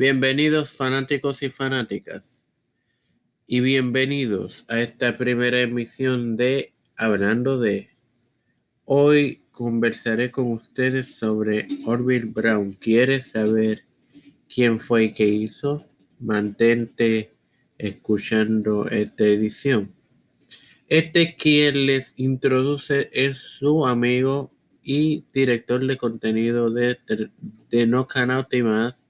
Bienvenidos 0.00 0.70
fanáticos 0.70 1.42
y 1.42 1.50
fanáticas 1.50 2.46
y 3.48 3.58
bienvenidos 3.58 4.64
a 4.68 4.80
esta 4.80 5.16
primera 5.16 5.60
emisión 5.60 6.36
de 6.36 6.72
Hablando 6.96 7.58
de. 7.58 7.90
Hoy 8.84 9.42
conversaré 9.50 10.30
con 10.30 10.52
ustedes 10.52 11.16
sobre 11.16 11.66
Orville 11.84 12.26
Brown. 12.26 12.74
¿Quieres 12.74 13.32
saber 13.32 13.82
quién 14.48 14.78
fue 14.78 15.06
y 15.06 15.14
qué 15.14 15.26
hizo? 15.26 15.84
Mantente 16.20 17.32
escuchando 17.76 18.86
esta 18.86 19.24
edición. 19.24 19.96
Este 20.86 21.34
quien 21.34 21.86
les 21.86 22.14
introduce 22.16 23.10
es 23.12 23.38
su 23.38 23.84
amigo 23.84 24.52
y 24.80 25.24
director 25.32 25.84
de 25.84 25.96
contenido 25.96 26.70
de, 26.70 26.98
de 27.68 27.86
No 27.88 28.06
Canal 28.06 28.46
más, 28.62 29.07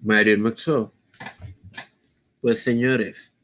Mario 0.00 0.38
Maxo. 0.38 0.92
Pues 2.40 2.60
señores, 2.60 3.34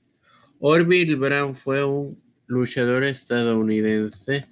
Orville 0.61 1.17
Brown 1.17 1.55
fue 1.55 1.85
un 1.85 2.23
luchador 2.47 3.05
estadounidense 3.05 4.47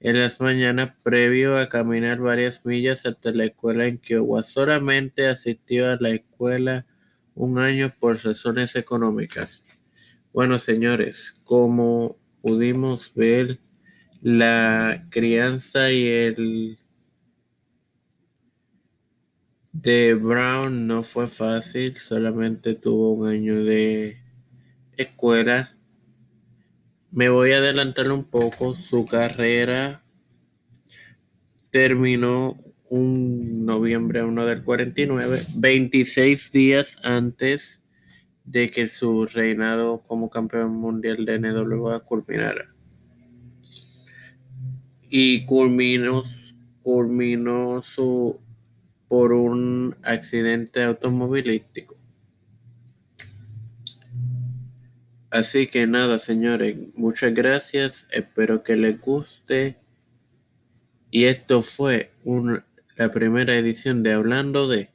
en 0.00 0.18
las 0.18 0.40
mañanas 0.40 0.94
previo 1.04 1.56
a 1.56 1.68
caminar 1.68 2.18
varias 2.18 2.66
millas 2.66 3.06
hasta 3.06 3.30
la 3.30 3.44
escuela 3.44 3.86
en 3.86 3.98
Kiowa. 3.98 4.42
Solamente 4.42 5.28
asistió 5.28 5.92
a 5.92 5.98
la 6.00 6.10
escuela 6.10 6.84
un 7.36 7.60
año 7.60 7.94
por 8.00 8.24
razones 8.24 8.74
económicas. 8.74 9.62
Bueno, 10.32 10.58
señores, 10.58 11.36
como 11.44 12.18
pudimos 12.42 13.12
ver, 13.14 13.60
la 14.22 15.06
crianza 15.10 15.92
y 15.92 16.06
el 16.06 16.78
de 19.72 20.14
Brown 20.14 20.86
no 20.88 21.02
fue 21.02 21.26
fácil, 21.26 21.96
solamente 21.96 22.74
tuvo 22.74 23.12
un 23.12 23.28
año 23.28 23.62
de 23.62 24.18
escuela. 24.96 25.72
Me 27.12 27.28
voy 27.28 27.52
a 27.52 27.58
adelantar 27.58 28.10
un 28.10 28.24
poco, 28.24 28.74
su 28.74 29.06
carrera 29.06 30.02
terminó 31.70 32.58
un 32.90 33.66
noviembre 33.66 34.24
1 34.24 34.46
del 34.46 34.64
49, 34.64 35.42
26 35.54 36.50
días 36.50 36.96
antes 37.04 37.82
de 38.44 38.70
que 38.70 38.88
su 38.88 39.26
reinado 39.26 40.02
como 40.02 40.30
campeón 40.30 40.72
mundial 40.72 41.24
de 41.24 41.38
NWA 41.38 42.00
culminara 42.00 42.77
y 45.10 45.44
culminó, 45.46 46.24
culminó 46.82 47.82
su 47.82 48.38
por 49.08 49.32
un 49.32 49.96
accidente 50.02 50.84
automovilístico. 50.84 51.96
Así 55.30 55.66
que 55.66 55.86
nada, 55.86 56.18
señores, 56.18 56.76
muchas 56.94 57.34
gracias, 57.34 58.06
espero 58.10 58.62
que 58.62 58.76
les 58.76 59.00
guste. 59.00 59.76
Y 61.10 61.24
esto 61.24 61.62
fue 61.62 62.10
la 62.96 63.10
primera 63.10 63.56
edición 63.56 64.02
de 64.02 64.12
Hablando 64.12 64.68
de... 64.68 64.90